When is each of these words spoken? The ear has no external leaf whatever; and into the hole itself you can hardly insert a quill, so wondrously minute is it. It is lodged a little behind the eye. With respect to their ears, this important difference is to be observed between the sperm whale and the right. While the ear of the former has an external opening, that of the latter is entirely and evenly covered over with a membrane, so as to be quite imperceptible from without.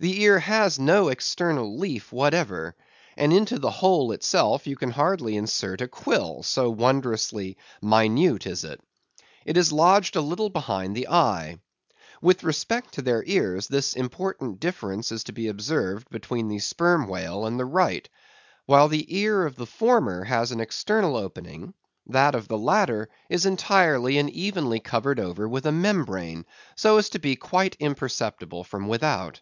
The 0.00 0.20
ear 0.22 0.40
has 0.40 0.80
no 0.80 1.06
external 1.06 1.78
leaf 1.78 2.12
whatever; 2.12 2.74
and 3.16 3.32
into 3.32 3.60
the 3.60 3.70
hole 3.70 4.10
itself 4.10 4.66
you 4.66 4.74
can 4.74 4.90
hardly 4.90 5.36
insert 5.36 5.80
a 5.80 5.86
quill, 5.86 6.42
so 6.42 6.70
wondrously 6.70 7.56
minute 7.80 8.44
is 8.44 8.64
it. 8.64 8.80
It 9.44 9.56
is 9.56 9.70
lodged 9.72 10.16
a 10.16 10.20
little 10.20 10.48
behind 10.50 10.96
the 10.96 11.06
eye. 11.08 11.60
With 12.20 12.42
respect 12.42 12.94
to 12.94 13.02
their 13.02 13.22
ears, 13.28 13.68
this 13.68 13.94
important 13.94 14.58
difference 14.58 15.12
is 15.12 15.22
to 15.24 15.32
be 15.32 15.46
observed 15.46 16.10
between 16.10 16.48
the 16.48 16.58
sperm 16.58 17.06
whale 17.06 17.46
and 17.46 17.60
the 17.60 17.66
right. 17.66 18.08
While 18.66 18.88
the 18.88 19.06
ear 19.16 19.46
of 19.46 19.54
the 19.54 19.66
former 19.66 20.24
has 20.24 20.50
an 20.50 20.58
external 20.58 21.16
opening, 21.16 21.74
that 22.08 22.34
of 22.34 22.48
the 22.48 22.58
latter 22.58 23.08
is 23.28 23.46
entirely 23.46 24.18
and 24.18 24.28
evenly 24.30 24.80
covered 24.80 25.20
over 25.20 25.48
with 25.48 25.64
a 25.64 25.70
membrane, 25.70 26.44
so 26.74 26.98
as 26.98 27.08
to 27.10 27.20
be 27.20 27.36
quite 27.36 27.76
imperceptible 27.78 28.64
from 28.64 28.88
without. 28.88 29.40